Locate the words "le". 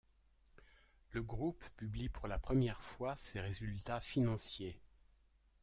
1.11-1.21